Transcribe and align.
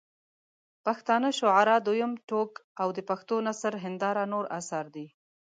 پښتانه 0.85 1.29
شعراء 1.39 1.79
دویم 1.87 2.13
ټوک 2.29 2.51
او 2.81 2.87
د 2.97 2.99
پښټو 3.09 3.35
نثر 3.47 3.73
هنداره 3.83 4.23
نور 4.33 4.45
اثار 4.59 4.85
دي. 4.95 5.07